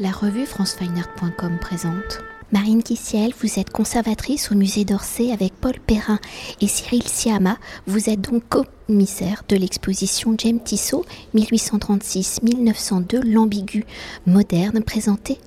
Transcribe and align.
La 0.00 0.12
revue 0.12 0.46
francefineart.com 0.46 1.58
présente. 1.60 2.20
Marine 2.52 2.84
Kissiel, 2.84 3.32
vous 3.40 3.58
êtes 3.58 3.70
conservatrice 3.70 4.52
au 4.52 4.54
musée 4.54 4.84
d'Orsay 4.84 5.32
avec 5.32 5.54
Paul 5.54 5.74
Perrin 5.84 6.20
et 6.60 6.68
Cyril 6.68 7.02
Siama. 7.02 7.56
Vous 7.88 8.08
êtes 8.08 8.20
donc 8.20 8.44
commissaire 8.48 9.42
de 9.48 9.56
l'exposition 9.56 10.36
James 10.38 10.62
Tissot 10.62 11.04
1836-1902, 11.34 13.24
l'ambigu 13.24 13.84
moderne, 14.24 14.84
présentée 14.84 15.38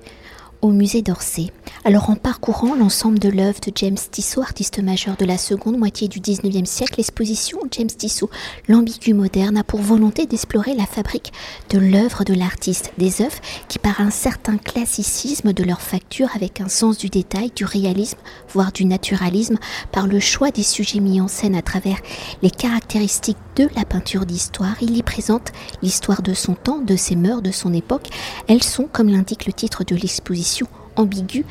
au 0.62 0.70
musée 0.70 1.02
d'Orsay. 1.02 1.50
Alors 1.84 2.08
en 2.08 2.14
parcourant 2.14 2.76
l'ensemble 2.76 3.18
de 3.18 3.28
l'œuvre 3.28 3.58
de 3.60 3.72
James 3.74 3.98
Tissot, 4.10 4.40
artiste 4.40 4.80
majeur 4.80 5.16
de 5.16 5.24
la 5.24 5.36
seconde 5.36 5.76
moitié 5.76 6.06
du 6.06 6.20
19e 6.20 6.64
siècle, 6.64 6.94
l'exposition 6.98 7.58
James 7.72 7.88
Tissot, 7.88 8.30
l'ambigu 8.68 9.12
moderne, 9.12 9.56
a 9.56 9.64
pour 9.64 9.80
volonté 9.80 10.26
d'explorer 10.26 10.74
la 10.74 10.86
fabrique 10.86 11.32
de 11.70 11.78
l'œuvre 11.78 12.22
de 12.22 12.34
l'artiste, 12.34 12.92
des 12.98 13.20
œuvres 13.22 13.40
qui 13.68 13.80
par 13.80 14.00
un 14.00 14.10
certain 14.10 14.56
classicisme 14.56 15.52
de 15.52 15.64
leur 15.64 15.82
facture 15.82 16.28
avec 16.36 16.60
un 16.60 16.68
sens 16.68 16.96
du 16.96 17.08
détail, 17.08 17.50
du 17.54 17.64
réalisme, 17.64 18.18
voire 18.52 18.70
du 18.70 18.84
naturalisme, 18.84 19.58
par 19.90 20.06
le 20.06 20.20
choix 20.20 20.52
des 20.52 20.62
sujets 20.62 21.00
mis 21.00 21.20
en 21.20 21.28
scène 21.28 21.56
à 21.56 21.62
travers 21.62 21.98
les 22.42 22.50
caractéristiques 22.50 23.36
de 23.56 23.68
la 23.76 23.84
peinture 23.84 24.26
d'histoire, 24.26 24.76
il 24.80 24.96
y 24.96 25.02
présente 25.02 25.52
l'histoire 25.82 26.22
de 26.22 26.34
son 26.34 26.54
temps, 26.54 26.80
de 26.80 26.96
ses 26.96 27.16
mœurs, 27.16 27.42
de 27.42 27.50
son 27.50 27.72
époque. 27.72 28.08
Elles 28.48 28.62
sont, 28.62 28.88
comme 28.90 29.08
l'indique 29.08 29.46
le 29.46 29.52
titre 29.52 29.84
de 29.84 29.94
l'exposition, 29.94 30.66
ambigu 30.96 31.44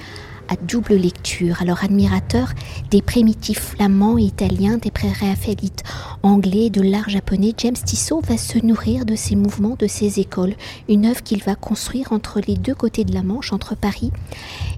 à 0.51 0.55
double 0.55 0.95
lecture. 0.95 1.61
Alors 1.61 1.83
admirateur 1.83 2.49
des 2.89 3.01
primitifs 3.01 3.75
flamands 3.75 4.17
et 4.17 4.23
italiens, 4.23 4.77
des 4.77 4.91
pré-raphaélites 4.91 5.83
anglais, 6.23 6.69
de 6.69 6.81
l'art 6.81 7.09
japonais, 7.09 7.53
James 7.57 7.73
Tissot 7.73 8.21
va 8.21 8.37
se 8.37 8.63
nourrir 8.65 9.05
de 9.05 9.15
ces 9.15 9.35
mouvements, 9.35 9.77
de 9.79 9.87
ces 9.87 10.19
écoles. 10.19 10.55
Une 10.89 11.05
œuvre 11.05 11.23
qu'il 11.23 11.41
va 11.43 11.55
construire 11.55 12.11
entre 12.11 12.41
les 12.45 12.55
deux 12.55 12.75
côtés 12.75 13.05
de 13.05 13.13
la 13.13 13.23
Manche, 13.23 13.53
entre 13.53 13.75
Paris 13.75 14.11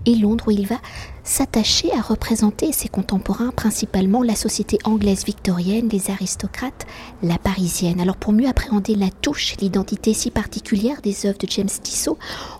et 0.05 0.15
Londres, 0.15 0.45
où 0.47 0.51
il 0.51 0.67
va 0.67 0.79
s'attacher 1.23 1.91
à 1.93 2.01
représenter 2.01 2.71
ses 2.71 2.89
contemporains, 2.89 3.51
principalement 3.51 4.23
la 4.23 4.35
société 4.35 4.77
anglaise 4.83 5.25
victorienne, 5.25 5.89
les 5.89 6.09
aristocrates, 6.09 6.85
la 7.21 7.37
parisienne. 7.37 8.01
Alors 8.01 8.17
pour 8.17 8.33
mieux 8.33 8.47
appréhender 8.47 8.95
la 8.95 9.09
touche, 9.09 9.55
l'identité 9.59 10.13
si 10.13 10.31
particulière 10.31 11.01
des 11.01 11.25
œuvres 11.25 11.37
de 11.37 11.47
James 11.49 11.67
Tissot, 11.67 12.17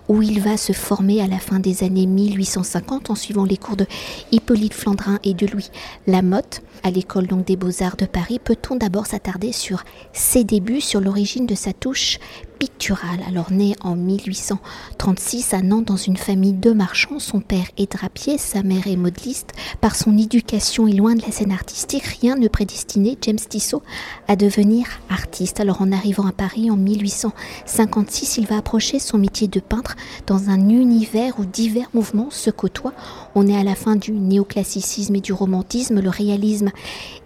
où 0.08 0.22
il 0.22 0.40
va 0.40 0.56
se 0.56 0.72
former 0.72 1.20
à 1.20 1.26
la 1.26 1.38
fin 1.38 1.58
des 1.58 1.84
années 1.84 2.06
1850 2.06 3.10
en 3.10 3.14
suivant 3.14 3.44
les 3.44 3.56
cours 3.56 3.76
de 3.76 3.86
Hippolyte 4.32 4.74
Flandrin 4.74 5.18
et 5.24 5.34
de 5.34 5.46
Louis 5.46 5.70
Lamotte, 6.06 6.62
à 6.82 6.90
l'école 6.90 7.26
donc 7.26 7.46
des 7.46 7.56
beaux-arts 7.56 7.96
de 7.96 8.06
Paris, 8.06 8.38
peut-on 8.42 8.76
d'abord 8.76 9.06
s'attarder 9.06 9.52
sur 9.52 9.84
ses 10.12 10.44
débuts, 10.44 10.80
sur 10.80 11.00
l'origine 11.00 11.46
de 11.46 11.54
sa 11.54 11.72
touche 11.72 12.18
picturale. 12.58 13.20
Alors 13.26 13.52
né 13.52 13.74
en 13.82 13.96
1836 13.96 15.54
à 15.54 15.62
Nantes 15.62 15.86
dans 15.86 15.96
une 15.96 16.16
famille 16.16 16.52
de 16.52 16.72
marchands, 16.72 17.18
son 17.18 17.40
père 17.40 17.66
est 17.76 17.92
drapier, 17.92 18.38
sa 18.38 18.62
mère 18.62 18.86
est 18.86 18.96
modeliste. 18.96 19.52
Par 19.80 19.96
son 19.96 20.16
éducation 20.16 20.86
et 20.86 20.92
loin 20.92 21.14
de 21.14 21.22
la 21.22 21.30
scène 21.30 21.52
artistique, 21.52 22.04
rien 22.04 22.36
ne 22.36 22.48
prédestinait 22.48 23.16
James 23.22 23.36
Tissot 23.36 23.82
à 24.28 24.36
devenir 24.36 24.86
artiste. 25.10 25.60
Alors 25.60 25.82
en 25.82 25.92
arrivant 25.92 26.26
à 26.26 26.32
Paris 26.32 26.70
en 26.70 26.76
1856, 26.76 28.38
il 28.38 28.46
va 28.46 28.58
approcher 28.58 28.98
son 28.98 29.18
métier 29.18 29.48
de 29.48 29.60
peintre 29.60 29.96
dans 30.26 30.48
un 30.50 30.68
univers 30.68 31.38
où 31.38 31.44
divers 31.44 31.88
mouvements 31.94 32.30
se 32.30 32.50
côtoient. 32.50 32.94
On 33.34 33.46
est 33.48 33.56
à 33.56 33.64
la 33.64 33.74
fin 33.74 33.96
du 33.96 34.12
néoclassicisme 34.12 35.16
et 35.16 35.20
du 35.20 35.32
romantisme, 35.32 36.00
le 36.00 36.10
réalisme 36.10 36.70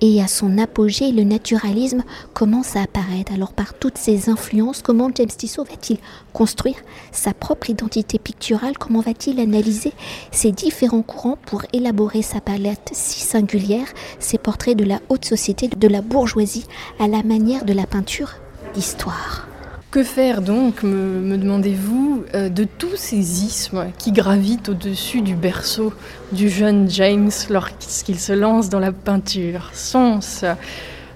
est 0.01 0.21
à 0.21 0.29
son 0.29 0.59
apogée, 0.59 1.13
le 1.13 1.25
naturalisme 1.25 2.05
commence 2.35 2.77
à 2.77 2.83
apparaître. 2.83 3.33
Alors 3.33 3.53
par 3.53 3.75
toutes 3.75 3.99
ces 3.99 4.29
influences, 4.29 4.83
comment 4.83 5.11
James 5.19 5.27
Tissot 5.27 5.65
va-t-il 5.65 5.99
construire 6.33 6.77
sa 7.11 7.35
propre 7.35 7.71
identité 7.71 8.21
picturale? 8.21 8.79
Comment 8.79 9.01
va-t-il 9.01 9.41
analyser 9.41 9.93
ces 10.31 10.53
différents 10.53 11.03
courants 11.03 11.39
pour 11.45 11.65
élaborer 11.73 12.23
sa 12.23 12.41
palette 12.41 12.91
si 12.93 13.21
singulière, 13.21 13.89
ces 14.21 14.39
portraits 14.39 14.77
de 14.77 14.85
la 14.85 15.01
haute 15.09 15.25
société, 15.25 15.67
de 15.67 15.89
la 15.89 16.03
bourgeoisie, 16.03 16.67
à 17.01 17.09
la 17.09 17.25
manière 17.25 17.65
de 17.65 17.73
la 17.73 17.85
peinture 17.85 18.35
d'histoire? 18.75 19.49
Que 19.91 20.05
faire 20.05 20.41
donc, 20.41 20.85
me, 20.85 21.37
demandez-vous, 21.37 22.23
euh, 22.35 22.49
de 22.49 22.63
tous 22.63 22.95
ces 22.95 23.43
ismes 23.43 23.91
qui 23.99 24.13
gravitent 24.13 24.69
au-dessus 24.69 25.23
du 25.23 25.35
berceau 25.35 25.93
du 26.31 26.49
jeune 26.49 26.89
James 26.89 27.33
lorsqu'il 27.51 28.21
se 28.21 28.33
lance 28.33 28.69
dans 28.69 28.79
la 28.79 28.93
peinture? 28.93 29.71
Sont-ce 29.73 30.47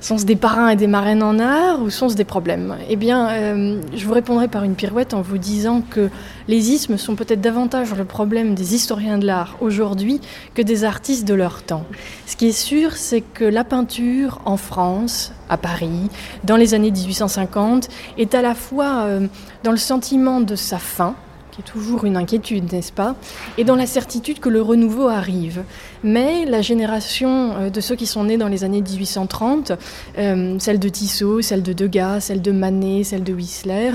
sont-ce 0.03 0.27
des 0.27 0.37
parrains 0.37 0.69
et 0.69 0.77
des 0.77 0.89
marraines 0.89 1.23
en 1.23 1.39
art 1.39 1.81
ou 1.81 1.89
sont-ce 1.89 2.17
des 2.17 2.25
problèmes? 2.25 2.77
Eh 2.89 2.97
bien, 2.97 3.31
euh, 3.31 3.81
je 3.95 4.05
vous 4.05 4.13
répondrai 4.13 4.49
par 4.49 4.65
une 4.65 4.75
pirouette 4.75 5.15
en 5.15 5.23
vous 5.23 5.39
disant 5.39 5.81
que 5.81 6.11
les 6.49 6.71
ismes 6.71 6.99
sont 6.99 7.15
peut-être 7.15 7.41
davantage 7.41 7.95
le 7.95 8.05
problème 8.05 8.55
des 8.55 8.75
historiens 8.75 9.17
de 9.17 9.27
l'art 9.27 9.57
aujourd'hui 9.61 10.21
que 10.55 10.61
des 10.61 10.83
artistes 10.83 11.27
de 11.27 11.35
leur 11.35 11.63
temps. 11.63 11.85
Ce 12.27 12.37
qui 12.37 12.49
est 12.49 12.53
sûr, 12.53 12.97
c'est 12.97 13.21
que 13.21 13.45
la 13.45 13.63
peinture 13.63 14.41
en 14.45 14.57
France, 14.57 15.33
à 15.49 15.57
Paris, 15.57 16.11
dans 16.43 16.57
les 16.57 16.75
années 16.75 16.91
1850, 16.91 17.89
est 18.19 18.35
à 18.35 18.43
la 18.43 18.57
fois 18.57 19.05
euh, 19.05 19.29
dans 19.63 19.71
le 19.71 19.77
sentiment 19.77 20.41
de 20.41 20.57
sa 20.57 20.79
fin, 20.79 21.15
qui 21.53 21.61
est 21.61 21.65
toujours 21.65 22.07
une 22.07 22.17
inquiétude, 22.17 22.73
n'est-ce 22.73 22.93
pas 22.93 23.15
Et 23.59 23.65
dans 23.65 23.77
la 23.77 23.87
certitude 23.87 24.41
que 24.41 24.49
le 24.49 24.63
renouveau 24.63 25.09
arrive. 25.09 25.65
Mais 26.03 26.47
la 26.47 26.63
génération 26.63 27.53
euh, 27.53 27.71
de 27.71 27.81
ceux 27.81 27.95
qui 27.95 28.07
sont 28.07 28.25
nés 28.25 28.39
dans 28.39 28.49
les 28.49 28.65
années 28.65 28.81
1830, 28.81 29.73
euh, 30.19 30.57
celle 30.59 30.79
de 30.79 30.89
Tissot, 30.89 31.43
celle 31.43 31.63
de 31.63 31.75
Degas, 31.75 32.21
celle 32.21 32.41
de 32.41 32.53
Manet, 32.53 33.05
celle 33.05 33.23
de 33.23 33.35
Whistler, 33.35 33.93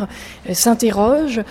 euh, 0.47 0.53
s'interroge 0.53 1.41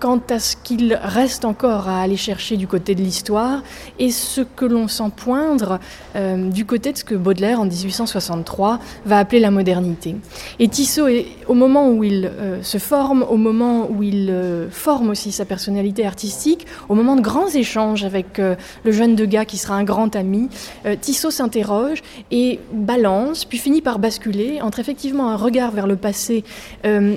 quant 0.00 0.20
à 0.30 0.38
ce 0.38 0.56
qu'il 0.56 0.98
reste 1.02 1.44
encore 1.44 1.88
à 1.88 2.00
aller 2.00 2.16
chercher 2.16 2.56
du 2.56 2.66
côté 2.66 2.94
de 2.94 3.02
l'histoire 3.02 3.62
et 3.98 4.10
ce 4.10 4.40
que 4.40 4.64
l'on 4.64 4.88
sent 4.88 5.10
poindre 5.14 5.78
du 6.14 6.64
côté 6.64 6.92
de 6.92 6.98
ce 6.98 7.04
que 7.04 7.14
Baudelaire, 7.14 7.60
en 7.60 7.66
1863, 7.66 8.78
va 9.04 9.18
appeler 9.18 9.40
la 9.40 9.50
modernité. 9.50 10.16
Et 10.58 10.68
Tissot, 10.68 11.08
au 11.46 11.54
moment 11.54 11.90
où 11.90 12.04
il 12.04 12.30
se 12.62 12.78
forme, 12.78 13.24
au 13.28 13.36
moment 13.36 13.88
où 13.90 14.02
il 14.02 14.32
forme 14.70 15.05
aussi 15.10 15.32
sa 15.32 15.44
personnalité 15.44 16.06
artistique 16.06 16.66
au 16.88 16.94
moment 16.94 17.16
de 17.16 17.20
grands 17.20 17.48
échanges 17.48 18.04
avec 18.04 18.38
euh, 18.38 18.54
le 18.84 18.92
jeune 18.92 19.14
Degas 19.14 19.44
qui 19.44 19.56
sera 19.56 19.74
un 19.74 19.84
grand 19.84 20.14
ami. 20.16 20.48
Euh, 20.84 20.96
Tissot 21.00 21.30
s'interroge 21.30 22.02
et 22.30 22.60
balance, 22.72 23.44
puis 23.44 23.58
finit 23.58 23.82
par 23.82 23.98
basculer 23.98 24.60
entre 24.60 24.78
effectivement 24.78 25.30
un 25.30 25.36
regard 25.36 25.70
vers 25.72 25.86
le 25.86 25.96
passé 25.96 26.44
euh, 26.84 27.14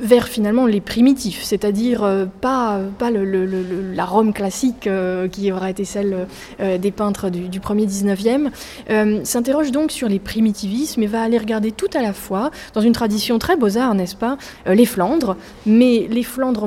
vers 0.00 0.28
finalement 0.28 0.64
les 0.64 0.80
primitifs, 0.80 1.42
c'est-à-dire 1.42 2.26
pas, 2.40 2.80
pas 2.98 3.10
la 3.10 4.04
Rome 4.06 4.32
classique 4.32 4.88
qui 5.30 5.52
aura 5.52 5.68
été 5.68 5.84
celle 5.84 6.26
des 6.58 6.90
peintres 6.90 7.28
du, 7.28 7.50
du 7.50 7.60
1er 7.60 7.86
19e, 7.86 9.24
s'interroge 9.24 9.72
donc 9.72 9.92
sur 9.92 10.08
les 10.08 10.18
primitivismes 10.18 11.02
et 11.02 11.06
va 11.06 11.20
aller 11.20 11.36
regarder 11.36 11.70
tout 11.70 11.90
à 11.92 12.00
la 12.00 12.14
fois, 12.14 12.50
dans 12.72 12.80
une 12.80 12.94
tradition 12.94 13.38
très 13.38 13.56
beaux-arts, 13.56 13.94
n'est-ce 13.94 14.16
pas, 14.16 14.38
les 14.64 14.86
Flandres, 14.86 15.36
mais 15.66 16.08
les 16.10 16.22
Flandres 16.22 16.66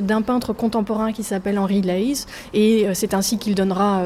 d'un 0.00 0.22
peintre 0.22 0.52
contemporain 0.52 1.12
qui 1.12 1.22
s'appelle 1.22 1.58
Henri 1.58 1.82
Leys, 1.82 2.26
et 2.52 2.86
c'est 2.94 3.14
ainsi 3.14 3.38
qu'il 3.38 3.54
donnera 3.54 4.02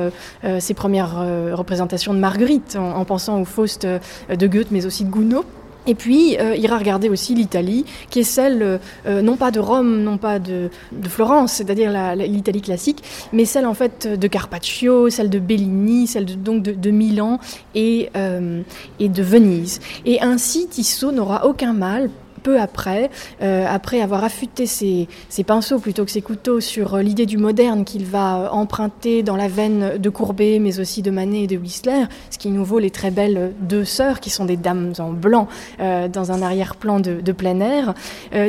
ses 0.58 0.74
premières 0.74 1.14
représentations 1.52 2.14
de 2.14 2.18
Marguerite, 2.18 2.76
en, 2.76 2.96
en 2.96 3.04
pensant 3.04 3.40
au 3.40 3.44
Faust 3.44 3.86
de 3.86 4.46
Goethe, 4.46 4.70
mais 4.70 4.86
aussi 4.86 5.04
de 5.04 5.10
Gounod. 5.10 5.44
Et 5.88 5.94
puis, 5.94 6.36
euh, 6.38 6.54
il 6.54 6.62
ira 6.62 6.76
regarder 6.76 7.08
aussi 7.08 7.34
l'Italie, 7.34 7.86
qui 8.10 8.20
est 8.20 8.24
celle, 8.24 8.78
euh, 9.06 9.22
non 9.22 9.36
pas 9.36 9.50
de 9.50 9.58
Rome, 9.58 10.02
non 10.02 10.18
pas 10.18 10.38
de, 10.38 10.68
Florence, 11.08 11.54
c'est-à-dire 11.54 11.90
l'Italie 12.14 12.60
classique, 12.60 13.02
mais 13.32 13.46
celle 13.46 13.64
en 13.64 13.72
fait 13.72 14.06
de 14.06 14.28
Carpaccio, 14.28 15.08
celle 15.08 15.30
de 15.30 15.38
Bellini, 15.38 16.06
celle 16.06 16.26
de, 16.26 16.34
donc 16.34 16.62
de, 16.62 16.90
Milan 16.90 17.40
et, 17.74 18.10
euh, 18.16 18.60
et 19.00 19.08
de 19.08 19.22
Venise. 19.22 19.80
Et 20.04 20.20
ainsi, 20.20 20.66
Tissot 20.68 21.10
n'aura 21.10 21.46
aucun 21.46 21.72
mal 21.72 22.10
peu 22.38 22.60
après, 22.60 23.10
euh, 23.42 23.66
après 23.68 24.00
avoir 24.00 24.24
affûté 24.24 24.66
ses, 24.66 25.08
pinceaux 25.46 25.78
plutôt 25.78 26.04
que 26.04 26.10
ses 26.10 26.22
couteaux 26.22 26.60
sur 26.60 26.94
euh, 26.94 27.02
l'idée 27.02 27.26
du 27.26 27.38
moderne 27.38 27.84
qu'il 27.84 28.04
va 28.04 28.38
euh, 28.38 28.48
emprunter 28.48 29.22
dans 29.22 29.36
la 29.36 29.48
veine 29.48 29.98
de 29.98 30.10
Courbet, 30.10 30.58
mais 30.58 30.80
aussi 30.80 31.02
de 31.02 31.10
Manet 31.10 31.42
et 31.42 31.46
de 31.46 31.56
Whistler, 31.56 32.04
ce 32.30 32.38
qui 32.38 32.50
nous 32.50 32.64
vaut 32.64 32.78
les 32.78 32.90
très 32.90 33.10
belles 33.10 33.52
deux 33.60 33.84
sœurs, 33.84 34.20
qui 34.20 34.30
sont 34.30 34.44
des 34.44 34.56
dames 34.56 34.92
en 34.98 35.12
blanc 35.12 35.48
dans 35.78 36.32
un 36.32 36.42
arrière-plan 36.42 37.00
de, 37.00 37.32
plein 37.32 37.60
air. 37.60 37.94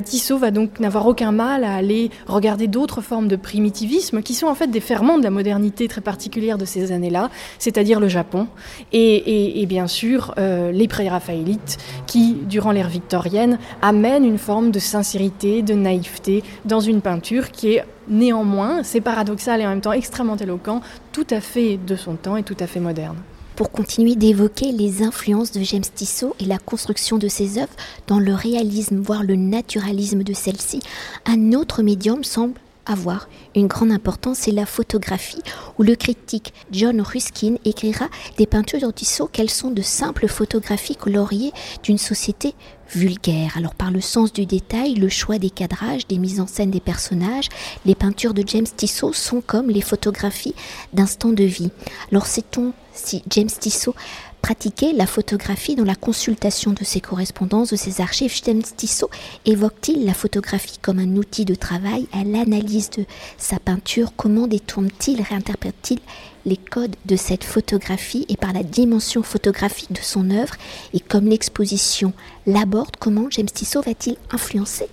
Tissot 0.03 0.37
va 0.37 0.51
donc 0.51 0.79
n'avoir 0.79 1.07
aucun 1.07 1.31
mal 1.31 1.63
à 1.63 1.75
aller 1.75 2.09
regarder 2.27 2.67
d'autres 2.67 3.01
formes 3.01 3.27
de 3.27 3.35
primitivisme, 3.35 4.21
qui 4.21 4.33
sont 4.33 4.47
en 4.47 4.55
fait 4.55 4.67
des 4.67 4.79
ferments 4.79 5.17
de 5.17 5.23
la 5.23 5.29
modernité 5.29 5.87
très 5.87 6.01
particulière 6.01 6.57
de 6.57 6.65
ces 6.65 6.91
années-là, 6.91 7.29
c'est-à-dire 7.57 7.99
le 7.99 8.07
Japon, 8.07 8.47
et, 8.91 9.61
et 9.61 9.65
bien 9.65 9.87
sûr 9.87 10.33
les 10.37 10.87
pré-raphaélites, 10.87 11.77
qui, 12.07 12.33
durant 12.33 12.71
l'ère 12.71 12.89
victorienne, 12.89 13.57
amène 13.81 14.25
une 14.25 14.37
forme 14.37 14.71
de 14.71 14.79
sincérité, 14.79 15.61
de 15.61 15.73
naïveté 15.73 16.43
dans 16.65 16.79
une 16.79 17.01
peinture 17.01 17.51
qui 17.51 17.73
est 17.73 17.83
néanmoins, 18.07 18.83
c'est 18.83 19.01
paradoxal 19.01 19.61
et 19.61 19.65
en 19.65 19.69
même 19.69 19.81
temps 19.81 19.93
extrêmement 19.93 20.37
éloquent, 20.37 20.81
tout 21.11 21.27
à 21.29 21.41
fait 21.41 21.77
de 21.77 21.95
son 21.95 22.15
temps 22.15 22.37
et 22.37 22.43
tout 22.43 22.57
à 22.59 22.67
fait 22.67 22.79
moderne. 22.79 23.17
Pour 23.55 23.71
continuer 23.71 24.15
d'évoquer 24.15 24.71
les 24.71 25.03
influences 25.03 25.51
de 25.51 25.61
James 25.63 25.83
Tissot 25.93 26.33
et 26.39 26.45
la 26.45 26.57
construction 26.57 27.17
de 27.17 27.27
ses 27.27 27.57
œuvres 27.57 27.75
dans 28.07 28.19
le 28.19 28.33
réalisme, 28.33 29.01
voire 29.01 29.23
le 29.23 29.35
naturalisme 29.35 30.23
de 30.23 30.33
celle-ci, 30.33 30.79
un 31.25 31.51
autre 31.53 31.83
médium 31.83 32.23
semble 32.23 32.53
avoir 32.89 33.27
une 33.55 33.67
grande 33.67 33.91
importance, 33.91 34.39
c'est 34.39 34.51
la 34.51 34.65
photographie, 34.65 35.41
où 35.77 35.83
le 35.83 35.95
critique 35.95 36.53
John 36.71 37.01
Ruskin 37.01 37.55
écrira 37.65 38.07
des 38.37 38.47
peintures 38.47 38.79
de 38.79 38.91
Tissot 38.91 39.27
qu'elles 39.27 39.49
sont 39.49 39.71
de 39.71 39.81
simples 39.81 40.27
photographies 40.27 40.95
coloriées 40.95 41.51
d'une 41.83 41.97
société 41.97 42.55
vulgaire. 42.91 43.53
Alors 43.55 43.75
par 43.75 43.91
le 43.91 44.01
sens 44.01 44.33
du 44.33 44.45
détail, 44.45 44.95
le 44.95 45.09
choix 45.09 45.37
des 45.37 45.49
cadrages, 45.49 46.07
des 46.07 46.17
mises 46.17 46.39
en 46.39 46.47
scène 46.47 46.71
des 46.71 46.79
personnages, 46.79 47.49
les 47.85 47.95
peintures 47.95 48.33
de 48.33 48.43
James 48.45 48.65
Tissot 48.75 49.13
sont 49.13 49.41
comme 49.41 49.69
les 49.69 49.81
photographies 49.81 50.55
d'instants 50.93 51.31
de 51.31 51.43
vie. 51.43 51.71
Alors 52.11 52.25
sait-on 52.25 52.73
si 52.93 53.23
James 53.29 53.49
Tissot 53.49 53.95
pratiquait 54.41 54.93
la 54.93 55.05
photographie 55.05 55.75
dans 55.75 55.83
la 55.83 55.95
consultation 55.95 56.71
de 56.71 56.83
ses 56.83 57.01
correspondances, 57.01 57.69
de 57.69 57.75
ses 57.75 58.01
archives. 58.01 58.33
James 58.45 58.61
Tissot 58.61 59.09
évoque-t-il 59.45 60.05
la 60.05 60.13
photographie 60.13 60.79
comme 60.81 60.99
un 60.99 61.15
outil 61.15 61.45
de 61.45 61.55
travail 61.55 62.07
à 62.13 62.23
l'analyse 62.23 62.89
de 62.91 63.05
sa 63.37 63.59
peinture? 63.59 64.13
Comment 64.15 64.47
détourne-t-il, 64.47 65.21
réinterprète-t-il 65.21 65.99
les 66.45 66.57
codes 66.57 66.95
de 67.05 67.15
cette 67.15 67.43
photographie 67.43 68.25
et 68.29 68.37
par 68.37 68.53
la 68.53 68.63
dimension 68.63 69.23
photographique 69.23 69.91
de 69.91 70.01
son 70.01 70.31
œuvre? 70.31 70.55
Et 70.93 70.99
comme 70.99 71.27
l'exposition 71.27 72.13
l'aborde, 72.47 72.95
comment 72.99 73.27
James 73.29 73.45
Tissot 73.45 73.81
va-t-il 73.81 74.17
influencer 74.31 74.87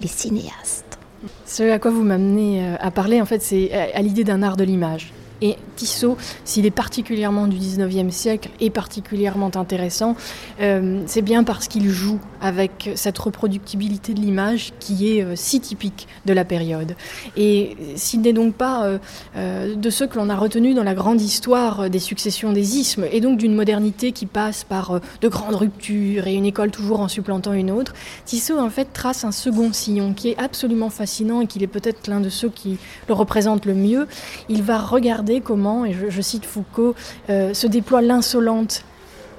les 0.00 0.08
cinéastes? 0.08 0.98
Ce 1.46 1.62
à 1.62 1.78
quoi 1.78 1.90
vous 1.90 2.02
m'amenez 2.02 2.64
euh, 2.64 2.76
à 2.78 2.90
parler, 2.90 3.20
en 3.20 3.26
fait, 3.26 3.42
c'est 3.42 3.72
à 3.72 4.00
l'idée 4.02 4.24
d'un 4.24 4.42
art 4.42 4.56
de 4.56 4.64
l'image. 4.64 5.12
Et 5.42 5.56
Tissot, 5.76 6.16
s'il 6.44 6.64
est 6.64 6.70
particulièrement 6.70 7.46
du 7.46 7.58
19e 7.58 8.10
siècle 8.10 8.48
et 8.60 8.70
particulièrement 8.70 9.50
intéressant, 9.54 10.16
euh, 10.60 11.02
c'est 11.06 11.22
bien 11.22 11.44
parce 11.44 11.68
qu'il 11.68 11.88
joue 11.90 12.18
avec 12.40 12.90
cette 12.94 13.18
reproductibilité 13.18 14.14
de 14.14 14.20
l'image 14.20 14.72
qui 14.80 15.16
est 15.16 15.22
euh, 15.22 15.34
si 15.36 15.60
typique 15.60 16.08
de 16.24 16.32
la 16.32 16.44
période. 16.44 16.96
Et 17.36 17.76
s'il 17.96 18.22
n'est 18.22 18.32
donc 18.32 18.54
pas 18.54 18.98
euh, 19.36 19.74
de 19.74 19.90
ceux 19.90 20.06
que 20.06 20.16
l'on 20.16 20.30
a 20.30 20.36
retenus 20.36 20.74
dans 20.74 20.84
la 20.84 20.94
grande 20.94 21.20
histoire 21.20 21.90
des 21.90 21.98
successions 21.98 22.52
des 22.52 22.78
ismes, 22.78 23.04
et 23.10 23.20
donc 23.20 23.38
d'une 23.38 23.54
modernité 23.54 24.12
qui 24.12 24.26
passe 24.26 24.64
par 24.64 25.00
de 25.20 25.28
grandes 25.28 25.56
ruptures 25.56 26.26
et 26.26 26.34
une 26.34 26.46
école 26.46 26.70
toujours 26.70 27.00
en 27.00 27.08
supplantant 27.08 27.52
une 27.52 27.70
autre, 27.70 27.94
Tissot 28.24 28.58
en 28.58 28.70
fait 28.70 28.92
trace 28.92 29.24
un 29.24 29.32
second 29.32 29.72
sillon 29.72 30.14
qui 30.14 30.30
est 30.30 30.38
absolument 30.38 30.90
fascinant 30.90 31.42
et 31.42 31.46
qu'il 31.46 31.62
est 31.62 31.68
peut-être 31.68 32.08
l'un 32.08 32.20
de 32.20 32.30
ceux 32.30 32.48
qui 32.48 32.78
le 33.08 33.14
représentent 33.14 33.66
le 33.66 33.74
mieux. 33.74 34.06
Il 34.48 34.62
va 34.62 34.78
regarder 34.78 35.25
comment, 35.42 35.84
et 35.84 35.92
je, 35.92 36.20
cite 36.20 36.44
Foucault, 36.44 36.94
euh, 37.30 37.54
se 37.54 37.66
déploie 37.66 38.02
l'insolente 38.02 38.84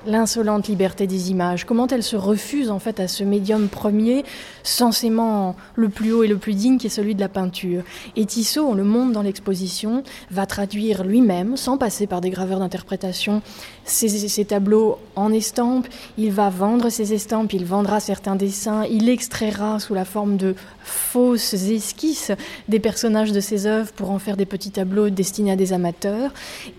l'insolente 0.05 0.67
liberté 0.67 1.07
des 1.07 1.31
images, 1.31 1.65
comment 1.65 1.87
elle 1.87 2.03
se 2.03 2.15
refuse 2.15 2.69
en 2.69 2.79
fait 2.79 2.99
à 2.99 3.07
ce 3.07 3.23
médium 3.23 3.67
premier, 3.67 4.23
censément 4.63 5.55
le 5.75 5.89
plus 5.89 6.11
haut 6.11 6.23
et 6.23 6.27
le 6.27 6.37
plus 6.37 6.53
digne, 6.53 6.77
qui 6.77 6.87
est 6.87 6.91
celui 6.91 7.15
de 7.15 7.19
la 7.19 7.29
peinture. 7.29 7.83
Et 8.15 8.25
Tissot, 8.25 8.67
on 8.67 8.73
le 8.73 8.83
montre 8.83 9.13
dans 9.13 9.21
l'exposition, 9.21 10.03
va 10.31 10.45
traduire 10.45 11.03
lui-même, 11.03 11.57
sans 11.57 11.77
passer 11.77 12.07
par 12.07 12.21
des 12.21 12.29
graveurs 12.29 12.59
d'interprétation, 12.59 13.41
ses, 13.83 14.45
tableaux 14.45 14.99
en 15.15 15.31
estampes, 15.31 15.87
il 16.17 16.31
va 16.31 16.49
vendre 16.49 16.89
ses 16.89 17.13
estampes, 17.13 17.53
il 17.53 17.65
vendra 17.65 17.99
certains 17.99 18.35
dessins, 18.35 18.83
il 18.85 19.09
extraira 19.09 19.79
sous 19.79 19.93
la 19.93 20.05
forme 20.05 20.37
de 20.37 20.55
fausses 20.83 21.53
esquisses 21.53 22.31
des 22.67 22.79
personnages 22.79 23.31
de 23.31 23.39
ses 23.39 23.65
œuvres 23.65 23.91
pour 23.93 24.11
en 24.11 24.19
faire 24.19 24.37
des 24.37 24.45
petits 24.45 24.71
tableaux 24.71 25.09
destinés 25.09 25.51
à 25.51 25.55
des 25.55 25.73
amateurs. 25.73 26.31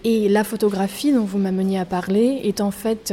Et 0.05 0.29
la 0.29 0.44
photographie 0.44 1.12
dont 1.12 1.25
vous 1.25 1.38
m'ameniez 1.38 1.79
à 1.79 1.85
parler 1.85 2.41
est 2.44 2.61
en 2.61 2.70
fait 2.70 3.07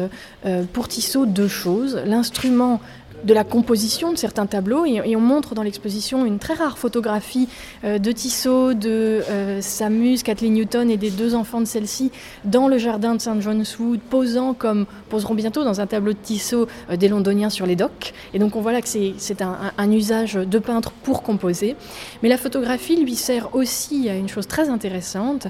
pour 0.74 0.88
Tissot 0.88 1.26
deux 1.26 1.48
choses. 1.48 2.00
L'instrument 2.06 2.82
de 3.26 3.34
la 3.34 3.44
composition 3.44 4.14
de 4.14 4.18
certains 4.18 4.46
tableaux 4.46 4.86
et, 4.86 5.16
on 5.16 5.20
montre 5.20 5.56
dans 5.56 5.64
l'exposition 5.64 6.26
une 6.26 6.40
très 6.40 6.54
rare 6.54 6.78
photographie 6.78 7.48
euh, 7.84 7.98
de 7.98 8.12
Tissot, 8.12 8.74
de 8.74 9.24
euh, 9.30 9.62
sa 9.62 9.90
muse 9.90 10.24
Kathleen 10.24 10.54
Newton 10.54 10.90
et 10.92 10.98
des 10.98 11.10
deux 11.10 11.36
enfants 11.36 11.62
de 11.62 11.66
celle-ci 11.66 12.12
dans 12.44 12.68
le 12.68 12.78
jardin 12.78 13.16
de 13.16 13.22
St. 13.22 13.42
John's 13.42 13.80
Wood, 13.80 14.02
posant 14.02 14.54
comme 14.54 14.86
poseront 15.10 15.34
bientôt 15.34 15.64
dans 15.64 15.82
un 15.82 15.88
tableau 15.88 16.14
de 16.14 16.18
Tissot 16.18 16.68
euh, 16.90 16.98
des 16.98 17.08
Londoniens 17.08 17.50
sur 17.50 17.66
les 17.66 17.76
docks. 17.76 18.14
Et 18.34 18.40
donc 18.40 18.56
on 18.56 18.62
voit 18.62 18.74
là 18.74 18.82
que 18.82 18.88
c'est 18.88 19.42
un, 19.42 19.58
un, 19.78 19.92
usage 19.92 20.34
de 20.34 20.60
peintre 20.60 20.92
pour 20.92 21.24
composer. 21.24 21.76
Mais 22.22 22.30
la 22.30 22.38
photographie 22.38 22.98
lui 22.98 23.16
sert 23.16 23.56
aussi 23.56 24.10
à 24.10 24.16
une 24.16 24.28
chose 24.28 24.48
très 24.48 24.70
intéressante, 24.70 25.48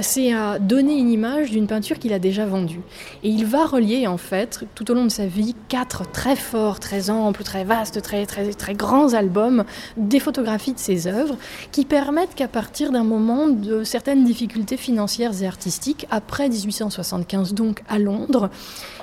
c'est 0.00 0.32
à 0.32 0.58
donner 0.58 0.98
une 0.98 1.10
image 1.10 1.50
d'une 1.50 1.66
peinture 1.66 1.98
qu'il 1.98 2.12
a 2.12 2.18
déjà 2.18 2.46
vendue. 2.46 2.80
Et 3.22 3.28
il 3.28 3.46
va 3.46 3.64
relier 3.66 4.06
en 4.06 4.16
fait 4.16 4.64
tout 4.74 4.90
au 4.90 4.94
long 4.94 5.04
de 5.04 5.10
sa 5.10 5.26
vie 5.26 5.54
quatre 5.68 6.10
très 6.10 6.36
forts, 6.36 6.80
très 6.80 6.89
amples, 7.10 7.44
très 7.44 7.64
vastes, 7.64 8.02
très, 8.02 8.26
très, 8.26 8.52
très 8.52 8.74
grands 8.74 9.14
albums, 9.14 9.64
des 9.96 10.20
photographies 10.20 10.72
de 10.72 10.78
ses 10.78 11.06
œuvres, 11.06 11.36
qui 11.72 11.84
permettent 11.84 12.34
qu'à 12.34 12.48
partir 12.48 12.90
d'un 12.90 13.04
moment 13.04 13.48
de 13.48 13.84
certaines 13.84 14.24
difficultés 14.24 14.76
financières 14.76 15.42
et 15.42 15.46
artistiques, 15.46 16.06
après 16.10 16.48
1875 16.48 17.54
donc 17.54 17.82
à 17.88 17.98
Londres, 17.98 18.50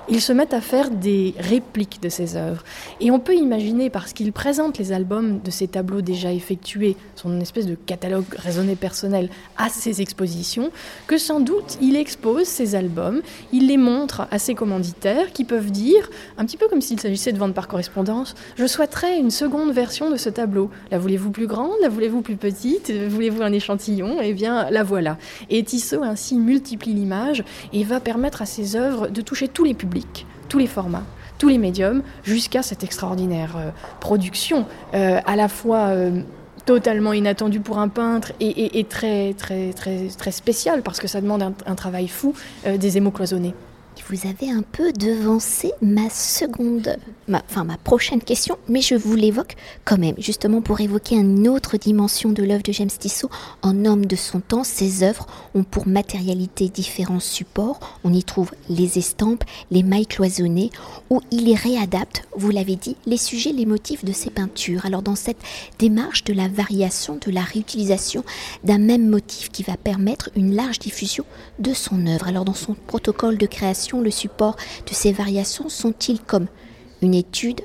il 0.09 0.21
se 0.21 0.31
met 0.31 0.53
à 0.53 0.61
faire 0.61 0.89
des 0.89 1.33
répliques 1.37 2.01
de 2.01 2.09
ses 2.09 2.37
œuvres. 2.37 2.63
Et 3.01 3.11
on 3.11 3.19
peut 3.19 3.35
imaginer, 3.35 3.89
parce 3.89 4.13
qu'il 4.13 4.31
présente 4.31 4.77
les 4.77 4.91
albums 4.91 5.41
de 5.41 5.51
ses 5.51 5.67
tableaux 5.67 6.01
déjà 6.01 6.31
effectués, 6.31 6.95
son 7.15 7.39
espèce 7.41 7.65
de 7.65 7.75
catalogue 7.75 8.25
raisonné 8.37 8.75
personnel, 8.75 9.29
à 9.57 9.69
ses 9.69 10.01
expositions, 10.01 10.71
que 11.07 11.17
sans 11.17 11.39
doute 11.39 11.77
il 11.81 11.95
expose 11.95 12.45
ses 12.45 12.75
albums, 12.75 13.21
il 13.51 13.67
les 13.67 13.77
montre 13.77 14.27
à 14.31 14.39
ses 14.39 14.55
commanditaires 14.55 15.33
qui 15.33 15.43
peuvent 15.43 15.71
dire, 15.71 16.09
un 16.37 16.45
petit 16.45 16.57
peu 16.57 16.67
comme 16.67 16.81
s'il 16.81 16.99
s'agissait 16.99 17.33
de 17.33 17.37
vendre 17.37 17.53
par 17.53 17.67
je 18.55 18.65
souhaiterais 18.65 19.17
une 19.17 19.31
seconde 19.31 19.71
version 19.71 20.09
de 20.09 20.17
ce 20.17 20.29
tableau. 20.29 20.69
La 20.91 20.99
voulez-vous 20.99 21.31
plus 21.31 21.47
grande 21.47 21.71
La 21.81 21.89
voulez-vous 21.89 22.21
plus 22.21 22.35
petite 22.35 22.91
Voulez-vous 22.91 23.41
un 23.41 23.51
échantillon? 23.51 24.17
Eh 24.21 24.33
bien, 24.33 24.69
la 24.69 24.83
voilà. 24.83 25.17
Et 25.49 25.63
Tissot 25.63 26.03
ainsi 26.03 26.35
multiplie 26.35 26.93
l'image 26.93 27.43
et 27.73 27.83
va 27.83 27.99
permettre 27.99 28.41
à 28.41 28.45
ses 28.45 28.75
œuvres 28.75 29.07
de 29.07 29.21
toucher 29.21 29.47
tous 29.47 29.63
les 29.63 29.73
publics 29.73 30.25
tous 30.47 30.57
les 30.57 30.67
formats, 30.67 31.03
tous 31.37 31.49
les 31.49 31.57
médiums, 31.57 32.01
jusqu'à 32.23 32.63
cette 32.63 32.83
extraordinaire 32.83 33.55
euh, 33.57 33.69
production, 33.99 34.65
euh, 34.93 35.19
à 35.25 35.35
la 35.35 35.47
fois 35.47 35.87
euh, 35.87 36.21
totalement 36.65 37.13
inattendue 37.13 37.59
pour 37.59 37.79
un 37.79 37.87
peintre 37.87 38.33
et, 38.39 38.83
très, 38.89 39.33
très, 39.33 39.71
très, 39.71 40.07
très 40.17 40.31
spéciale, 40.31 40.81
parce 40.81 40.99
que 40.99 41.07
ça 41.07 41.21
demande 41.21 41.53
un, 41.65 41.75
travail 41.75 42.09
fou, 42.09 42.33
des 42.65 42.97
émaux 42.97 43.11
cloisonnés. 43.11 43.53
Vous 44.09 44.27
avez 44.27 44.49
un 44.49 44.61
peu 44.61 44.93
devancé 44.93 45.73
ma 45.81 46.09
seconde, 46.09 46.97
ma, 47.27 47.41
enfin 47.49 47.63
ma 47.63 47.77
prochaine 47.77 48.21
question, 48.21 48.57
mais 48.69 48.81
je 48.81 48.95
vous 48.95 49.15
l'évoque 49.15 49.55
quand 49.83 49.97
même, 49.97 50.15
justement 50.17 50.61
pour 50.61 50.79
évoquer 50.79 51.15
une 51.15 51.47
autre 51.47 51.77
dimension 51.77 52.31
de 52.31 52.43
l'œuvre 52.43 52.63
de 52.63 52.71
James 52.71 52.87
Tissot. 52.87 53.29
En 53.61 53.85
homme 53.85 54.05
de 54.05 54.15
son 54.15 54.39
temps, 54.39 54.63
ses 54.63 55.03
œuvres 55.03 55.27
ont 55.55 55.63
pour 55.63 55.87
matérialité 55.87 56.69
différents 56.69 57.19
supports. 57.19 57.99
On 58.03 58.13
y 58.13 58.23
trouve 58.23 58.51
les 58.69 58.97
estampes, 58.97 59.43
les 59.71 59.83
mailles 59.83 60.05
cloisonnées, 60.05 60.71
où 61.09 61.21
il 61.31 61.47
y 61.49 61.55
réadapte, 61.55 62.23
vous 62.35 62.51
l'avez 62.51 62.75
dit, 62.75 62.95
les 63.05 63.17
sujets, 63.17 63.51
les 63.51 63.65
motifs 63.65 64.05
de 64.05 64.13
ses 64.13 64.29
peintures. 64.29 64.85
Alors 64.85 65.01
dans 65.01 65.15
cette 65.15 65.41
démarche 65.79 66.23
de 66.23 66.33
la 66.33 66.47
variation, 66.47 67.17
de 67.25 67.31
la 67.31 67.41
réutilisation 67.41 68.23
d'un 68.63 68.77
même 68.77 69.07
motif 69.07 69.49
qui 69.49 69.63
va 69.63 69.77
permettre 69.77 70.29
une 70.35 70.55
large 70.55 70.79
diffusion 70.79 71.25
de 71.59 71.73
son 71.73 72.07
œuvre. 72.07 72.27
Alors 72.27 72.45
dans 72.45 72.53
son 72.53 72.73
protocole 72.73 73.37
de 73.37 73.45
création, 73.45 73.86
le 73.93 74.11
support 74.11 74.55
de 74.85 74.93
ces 74.93 75.11
variations 75.11 75.69
sont-ils 75.69 76.21
comme 76.21 76.47
une 77.01 77.13
étude 77.13 77.61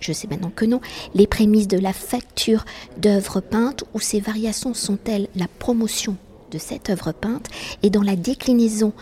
je 0.00 0.12
sais 0.14 0.28
maintenant 0.28 0.50
que 0.54 0.64
non, 0.64 0.80
les 1.14 1.26
prémices 1.26 1.68
de 1.68 1.78
la 1.78 1.92
facture 1.92 2.64
d'œuvres 2.96 3.40
peintes 3.40 3.84
ou 3.92 4.00
ces 4.00 4.18
variations 4.18 4.72
sont-elles 4.72 5.28
la 5.36 5.46
promotion 5.58 6.16
de 6.50 6.56
cette 6.56 6.88
œuvre 6.88 7.12
peinte 7.12 7.48
et 7.82 7.90
dans 7.90 8.02
la 8.02 8.16
déclinaison 8.16 8.94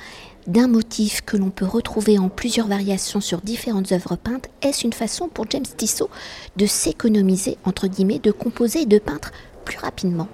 d'un 0.49 0.67
motif 0.67 1.21
que 1.21 1.37
l'on 1.37 1.51
peut 1.51 1.67
retrouver 1.67 2.19
en 2.19 2.29
plusieurs 2.29 2.67
variations 2.67 3.21
sur 3.21 3.41
différentes 3.43 3.93
œuvres 3.93 4.17
peintes, 4.17 4.49
est-ce 4.63 4.85
une 4.85 4.93
façon 4.93 5.29
pour 5.29 5.45
James 5.51 5.63
Tissot 5.77 6.09
de 6.57 6.67
s'économiser, 6.67 7.59
entre 7.65 7.87
guillemets, 7.87 8.19
de 8.19 8.33
composer 8.33 8.83
et 8.83 8.87
de 8.87 8.99
peindre 8.99 9.31
plus 9.65 9.79
rapidement? 9.79 10.29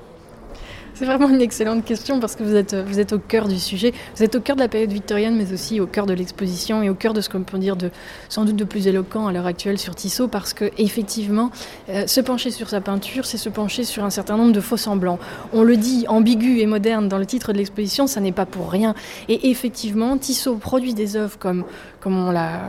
C'est 0.94 1.04
vraiment 1.04 1.28
une 1.28 1.40
excellente 1.40 1.84
question 1.84 2.20
parce 2.20 2.36
que 2.36 2.44
vous 2.44 2.54
êtes, 2.54 2.74
vous 2.74 3.00
êtes 3.00 3.12
au 3.12 3.18
cœur 3.18 3.48
du 3.48 3.58
sujet. 3.58 3.92
Vous 4.16 4.22
êtes 4.22 4.36
au 4.36 4.40
cœur 4.40 4.54
de 4.54 4.60
la 4.60 4.68
période 4.68 4.92
victorienne, 4.92 5.36
mais 5.36 5.52
aussi 5.52 5.80
au 5.80 5.86
cœur 5.86 6.06
de 6.06 6.14
l'exposition 6.14 6.82
et 6.82 6.88
au 6.88 6.94
cœur 6.94 7.14
de 7.14 7.20
ce 7.20 7.28
qu'on 7.28 7.42
peut 7.42 7.58
dire 7.58 7.76
de 7.76 7.90
sans 8.28 8.44
doute 8.44 8.56
de 8.56 8.64
plus 8.64 8.86
éloquent 8.86 9.26
à 9.26 9.32
l'heure 9.32 9.46
actuelle 9.46 9.78
sur 9.78 9.94
Tissot, 9.96 10.28
parce 10.28 10.54
que 10.54 10.70
effectivement, 10.78 11.50
euh, 11.88 12.06
se 12.06 12.20
pencher 12.20 12.52
sur 12.52 12.68
sa 12.68 12.80
peinture, 12.80 13.26
c'est 13.26 13.38
se 13.38 13.48
pencher 13.48 13.82
sur 13.82 14.04
un 14.04 14.10
certain 14.10 14.36
nombre 14.36 14.52
de 14.52 14.60
faux 14.60 14.76
semblants. 14.76 15.18
On 15.52 15.62
le 15.62 15.76
dit 15.76 16.04
ambigu 16.08 16.60
et 16.60 16.66
moderne 16.66 17.08
dans 17.08 17.18
le 17.18 17.26
titre 17.26 17.52
de 17.52 17.58
l'exposition, 17.58 18.06
ça 18.06 18.20
n'est 18.20 18.32
pas 18.32 18.46
pour 18.46 18.70
rien. 18.70 18.94
Et 19.28 19.50
effectivement, 19.50 20.16
Tissot 20.16 20.56
produit 20.56 20.94
des 20.94 21.16
œuvres 21.16 21.38
comme 21.38 21.64
comme 22.04 22.18
on 22.18 22.30
l'a 22.30 22.60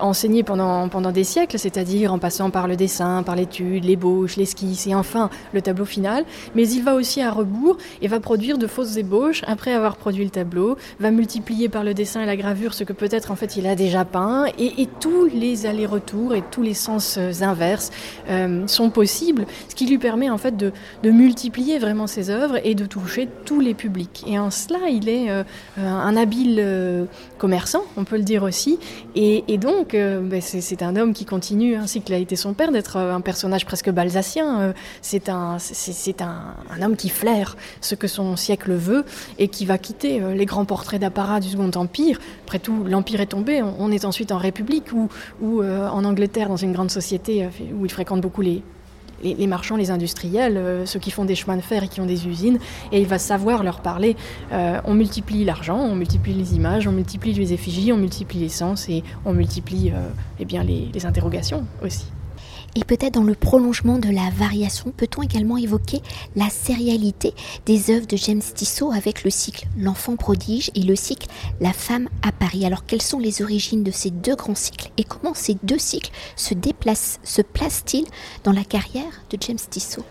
enseigné 0.00 0.42
pendant, 0.42 0.88
pendant 0.88 1.12
des 1.12 1.24
siècles, 1.24 1.58
c'est-à-dire 1.58 2.10
en 2.12 2.18
passant 2.18 2.48
par 2.48 2.66
le 2.66 2.74
dessin, 2.74 3.22
par 3.22 3.36
l'étude, 3.36 3.84
l'ébauche, 3.84 4.36
l'esquisse 4.36 4.86
et 4.86 4.94
enfin 4.94 5.28
le 5.52 5.60
tableau 5.60 5.84
final. 5.84 6.24
Mais 6.54 6.66
il 6.68 6.82
va 6.82 6.94
aussi 6.94 7.20
à 7.20 7.30
rebours 7.30 7.76
et 8.00 8.08
va 8.08 8.18
produire 8.18 8.56
de 8.56 8.66
fausses 8.66 8.96
ébauches 8.96 9.42
après 9.46 9.74
avoir 9.74 9.96
produit 9.96 10.24
le 10.24 10.30
tableau, 10.30 10.78
va 11.00 11.10
multiplier 11.10 11.68
par 11.68 11.84
le 11.84 11.92
dessin 11.92 12.22
et 12.22 12.26
la 12.26 12.36
gravure 12.36 12.72
ce 12.72 12.84
que 12.84 12.94
peut-être 12.94 13.30
en 13.30 13.36
fait 13.36 13.56
il 13.56 13.66
a 13.66 13.74
déjà 13.74 14.06
peint 14.06 14.46
et, 14.58 14.88
tous 15.00 15.26
les 15.26 15.66
allers-retours 15.66 16.34
et 16.34 16.42
tous 16.50 16.62
les 16.62 16.72
sens 16.72 17.16
euh, 17.18 17.30
inverses 17.42 17.90
euh, 18.30 18.66
sont 18.66 18.88
possibles, 18.88 19.44
ce 19.68 19.74
qui 19.74 19.86
lui 19.86 19.98
permet 19.98 20.30
en 20.30 20.38
fait 20.38 20.56
de, 20.56 20.72
de, 21.02 21.10
multiplier 21.10 21.78
vraiment 21.78 22.06
ses 22.06 22.30
œuvres 22.30 22.58
et 22.64 22.74
de 22.74 22.86
toucher 22.86 23.28
tous 23.44 23.60
les 23.60 23.74
publics. 23.74 24.24
Et 24.26 24.38
en 24.38 24.50
cela, 24.50 24.88
il 24.88 25.08
est 25.08 25.30
euh, 25.30 25.44
un 25.76 26.16
habile 26.16 27.06
commerçant, 27.38 27.84
on 27.96 28.04
peut 28.04 28.16
le 28.16 28.22
dire 28.22 28.42
aussi, 28.42 28.77
et, 29.14 29.58
donc 29.58 29.92
ben, 29.92 30.40
c'est 30.40 30.82
un 30.82 30.96
homme 30.96 31.12
qui 31.12 31.24
continue, 31.24 31.74
ainsi 31.76 32.00
qu'il 32.00 32.14
a 32.14 32.18
été 32.18 32.36
son 32.36 32.54
père, 32.54 32.70
d'être 32.72 32.96
un 32.96 33.20
personnage 33.20 33.64
presque 33.66 33.90
balsacien. 33.90 34.74
c'est 35.02 35.28
un, 35.28 35.58
c'est 35.58 36.22
un, 36.22 36.54
homme 36.80 36.96
qui 36.96 37.08
flaire 37.08 37.56
ce 37.80 37.94
que 37.94 38.06
son 38.06 38.36
siècle 38.36 38.72
veut 38.72 39.04
et 39.38 39.48
qui 39.48 39.66
va 39.66 39.78
quitter 39.78 40.20
les 40.34 40.46
grands 40.46 40.64
portraits 40.64 41.00
d'apparat 41.00 41.40
du 41.40 41.48
Second 41.48 41.70
Empire. 41.74 42.20
Après 42.44 42.58
tout, 42.58 42.84
l'Empire 42.84 43.20
est 43.20 43.26
tombé, 43.26 43.62
on 43.62 43.90
est 43.90 44.04
ensuite 44.04 44.32
en 44.32 44.38
République 44.38 44.86
ou 44.92 45.62
en 45.62 46.04
Angleterre, 46.04 46.48
dans 46.48 46.56
une 46.56 46.72
grande 46.72 46.90
société 46.90 47.48
où 47.74 47.84
il 47.84 47.90
fréquente 47.90 48.20
beaucoup 48.20 48.42
les, 48.42 48.62
les, 49.22 49.46
marchands, 49.46 49.76
les 49.76 49.90
industriels, 49.90 50.56
euh, 50.56 50.86
ceux 50.86 50.98
qui 50.98 51.10
font 51.10 51.24
des 51.24 51.34
chemins 51.34 51.56
de 51.56 51.62
fer 51.62 51.82
et 51.82 51.88
qui 51.88 52.00
ont 52.00 52.06
des 52.06 52.26
usines, 52.26 52.58
et 52.92 53.00
il 53.00 53.06
va 53.06 53.18
savoir 53.18 53.62
leur 53.62 53.80
parler. 53.80 54.16
Euh, 54.52 54.80
on 54.84 54.94
multiplie 54.94 55.44
l'argent, 55.44 55.78
on 55.78 55.94
multiplie 55.94 56.34
les 56.34 56.54
images, 56.54 56.86
on 56.86 56.92
multiplie 56.92 57.32
les 57.32 57.52
effigies, 57.52 57.92
on 57.92 57.96
multiplie 57.96 58.40
les 58.40 58.48
sens 58.48 58.88
et 58.88 59.02
on 59.24 59.32
multiplie 59.32 59.90
euh, 59.90 60.08
eh 60.38 60.44
bien, 60.44 60.62
les 60.62 61.06
interrogations 61.06 61.64
aussi. 61.82 62.06
Et 62.76 62.84
peut-être 62.84 63.14
dans 63.14 63.24
le 63.24 63.34
prolongement 63.34 63.98
de 63.98 64.08
la 64.08 64.30
variation, 64.30 64.92
peut-on 64.96 65.22
également 65.22 65.56
évoquer 65.56 66.02
la 66.36 66.48
sérialité 66.50 67.34
des 67.66 67.90
œuvres 67.90 68.06
de 68.06 68.16
James 68.16 68.42
Tissot 68.42 68.92
avec 68.92 69.24
le 69.24 69.30
cycle 69.30 69.66
L'enfant 69.76 70.16
prodige 70.16 70.70
et 70.74 70.82
le 70.82 70.94
cycle 70.94 71.28
La 71.60 71.72
femme 71.72 72.08
à 72.22 72.30
Paris? 72.30 72.66
Alors 72.66 72.84
quelles 72.86 73.02
sont 73.02 73.18
les 73.18 73.42
origines 73.42 73.82
de 73.82 73.90
ces 73.90 74.10
deux 74.10 74.36
grands 74.36 74.54
cycles 74.54 74.90
et 74.96 75.04
comment 75.04 75.34
ces 75.34 75.56
deux 75.62 75.78
cycles 75.78 76.12
se 76.36 76.54
déplacent, 76.54 77.20
se 77.24 77.42
placent-ils 77.42 78.06
dans 78.44 78.52
la 78.52 78.64
carrière 78.64 79.22
de 79.30 79.38
James 79.40 79.58
Tissot? 79.70 80.04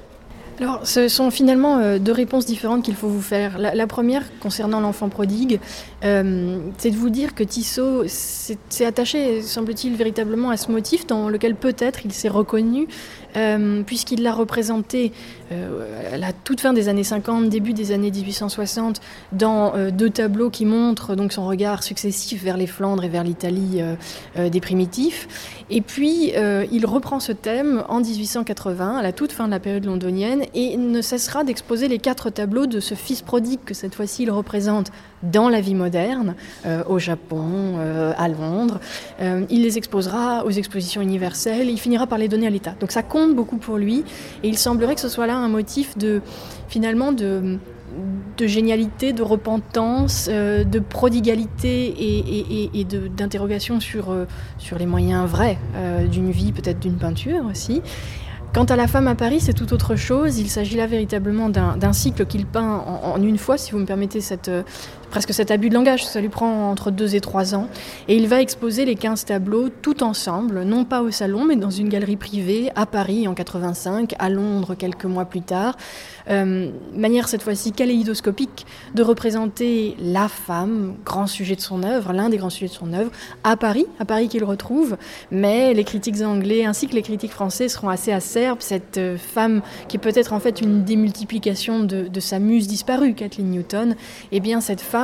Alors, 0.60 0.88
ce 0.88 1.08
sont 1.08 1.30
finalement 1.30 1.78
euh, 1.78 2.00
deux 2.00 2.12
réponses 2.12 2.48
différentes 2.48 2.84
qu'il 2.84 2.96
faut 2.96 3.08
vous 3.08 3.22
faire. 3.22 3.60
La, 3.60 3.88
première, 3.88 4.24
concernant 4.40 4.80
l'enfant 4.80 5.08
prodigue, 5.08 5.60
euh, 6.04 6.58
c'est 6.80 6.90
de 6.90 6.96
vous 6.96 7.12
dire 7.12 7.36
que 7.36 7.44
Tissot 7.44 8.06
s'est 8.08 8.86
attaché, 8.86 9.44
semble-t-il, 9.44 9.96
véritablement 9.96 10.50
à 10.50 10.58
ce 10.58 10.72
motif 10.72 11.06
dans 11.06 11.30
lequel 11.30 11.54
peut-être 11.54 12.06
il 12.06 12.12
s'est 12.12 12.28
reconnu, 12.28 12.88
euh, 13.36 13.84
puisqu'il 13.84 14.24
l'a 14.24 14.34
représenté 14.34 15.12
à 16.12 16.18
la 16.18 16.34
toute 16.34 16.60
fin 16.60 16.74
des 16.74 16.90
années 16.90 17.06
50, 17.06 17.48
début 17.48 17.72
des 17.72 17.94
années 17.94 18.12
1860, 18.12 19.00
dans 19.32 19.74
deux 19.92 20.10
tableaux 20.10 20.50
qui 20.50 20.66
montrent 20.66 21.16
donc 21.16 21.32
son 21.32 21.48
regard 21.48 21.84
successif 21.84 22.44
vers 22.44 22.58
les 22.58 22.68
Flandres 22.68 23.06
et 23.06 23.08
vers 23.08 23.24
l'Italie 23.24 23.82
des 24.36 24.60
primitifs. 24.60 25.64
Et 25.70 25.80
puis, 25.80 26.34
il 26.34 26.86
reprend 26.86 27.22
ce 27.22 27.32
thème 27.32 27.86
en 27.88 28.02
1880, 28.02 28.98
à 28.98 29.02
la 29.02 29.14
toute 29.14 29.32
fin 29.32 29.46
de 29.46 29.52
la 29.52 29.62
période 29.62 29.86
londonienne, 29.86 30.44
et 30.54 30.78
ne 30.78 31.02
cessera 31.02 31.44
d'exposer 31.44 31.88
les 31.88 32.00
quatre 32.00 32.30
tableaux 32.30 32.66
de 32.68 32.80
ce 32.80 32.96
fils 32.96 33.22
prodigue 33.22 33.60
que 33.66 33.74
cette 33.74 33.96
fois-ci 33.96 34.24
il 34.24 34.32
représente 34.32 34.92
dans 35.24 35.50
la 35.50 35.62
vie 35.62 35.76
moderne, 35.76 36.36
euh, 36.66 36.84
au 36.88 37.00
Japon, 37.00 37.76
euh, 37.78 38.14
à 38.18 38.28
Londres. 38.28 38.80
Euh, 39.20 39.46
il 39.50 39.64
les 39.64 39.78
exposera 39.78 40.46
aux 40.46 40.52
expositions 40.52 41.02
universelles, 41.02 41.70
il 41.70 41.80
finira 41.80 42.08
par 42.08 42.18
les 42.18 42.28
donner 42.28 42.48
à 42.48 42.50
l'État. 42.50 42.76
Donc 42.80 42.92
ça 42.92 43.04
compte 43.04 43.36
beaucoup 43.36 43.58
pour 43.58 43.78
lui, 43.78 44.04
et 44.44 44.48
il 44.48 44.58
semblerait 44.58 44.96
que 44.96 45.02
ce 45.02 45.10
soit 45.10 45.28
là 45.28 45.36
un 45.36 45.50
motif 45.50 45.98
de, 45.98 46.22
finalement, 46.68 47.12
de, 47.12 47.60
génialité, 48.40 49.12
de 49.12 49.24
repentance, 49.24 50.30
de 50.30 50.80
prodigalité 50.80 51.88
et, 51.88 52.80
et, 52.80 52.84
d'interrogation 52.84 53.80
sur, 53.80 54.16
sur 54.60 54.78
les 54.78 54.86
moyens 54.86 55.28
vrais 55.28 55.58
d'une 56.12 56.30
vie, 56.30 56.52
peut-être 56.52 56.80
d'une 56.80 56.98
peinture 56.98 57.46
aussi. 57.50 57.82
Quant 58.58 58.66
à 58.66 58.76
la 58.76 58.88
femme 58.88 59.08
à 59.08 59.14
Paris, 59.14 59.40
c'est 59.40 59.54
tout 59.54 59.72
autre 59.72 59.96
chose. 59.96 60.40
Il 60.40 60.50
s'agit 60.50 60.78
là 60.78 60.88
véritablement 60.88 61.48
d'un 61.48 61.94
cycle 61.94 62.26
qu'il 62.26 62.48
peint 62.48 62.84
en, 62.88 63.22
une 63.22 63.38
fois, 63.38 63.56
si 63.56 63.72
vous 63.72 63.78
me 63.78 63.86
permettez 63.86 64.20
cette, 64.20 64.50
presque 65.10 65.34
cet 65.34 65.52
abus 65.52 65.70
de 65.70 65.74
langage, 65.74 66.06
ça 66.06 66.22
lui 66.22 66.30
prend 66.30 66.70
entre 66.70 66.92
deux 66.92 67.16
et 67.16 67.22
trois 67.22 67.56
ans. 67.56 67.68
Et 68.08 68.16
il 68.16 68.28
va 68.28 68.42
exposer 68.42 68.86
les 68.86 68.96
15 68.96 69.26
tableaux 69.26 69.70
tout 69.70 70.04
ensemble, 70.04 70.64
non 70.64 70.86
pas 70.86 71.02
au 71.02 71.12
salon, 71.12 71.46
mais 71.46 71.56
dans 71.56 71.70
une 71.70 71.90
galerie 71.90 72.18
privée 72.18 72.70
à 72.76 72.86
Paris 72.86 73.28
en 73.28 73.34
85, 73.34 74.16
à 74.20 74.30
Londres 74.30 74.76
quelques 74.76 75.06
mois 75.06 75.26
plus 75.26 75.42
tard. 75.42 75.78
Euh, 76.30 76.72
manière 76.94 77.30
cette 77.30 77.42
fois-ci 77.42 77.72
kaléidoscopique 77.72 78.66
de 78.96 79.04
représenter 79.04 79.96
la 80.00 80.28
femme, 80.28 80.96
grand 81.06 81.28
sujet 81.28 81.56
de 81.56 81.62
son 81.62 81.84
œuvre, 81.84 82.12
l'un 82.12 82.30
des 82.30 82.38
grands 82.38 82.50
sujets 82.50 82.68
de 82.68 82.74
son 82.74 82.94
œuvre, 82.94 83.12
à 83.44 83.56
Paris, 83.56 83.86
à 84.00 84.06
Paris 84.06 84.28
qu'il 84.28 84.44
retrouve. 84.44 84.98
Mais 85.32 85.74
les 85.74 85.84
critiques 85.84 86.22
anglais 86.22 86.66
ainsi 86.66 86.88
que 86.88 86.96
les 86.96 87.02
critiques 87.02 87.32
français 87.32 87.70
seront 87.70 87.90
assez 87.90 88.12
acerbes. 88.12 88.60
Cette 88.60 88.98
euh, 88.98 89.18
femme 89.18 89.62
qui 89.88 89.98
est 89.98 90.02
peut-être 90.02 90.34
en 90.34 90.40
fait 90.40 90.62
une 90.62 90.84
démultiplication 90.84 91.80
de, 91.80 92.08
de 92.08 92.20
sa 92.20 92.40
muse 92.40 92.68
disparue, 92.68 93.14
Kathleen 93.14 93.52
Newton, 93.52 93.96
eh 94.32 94.40
bien 94.40 94.60
cette 94.60 94.82
femme 94.82 94.97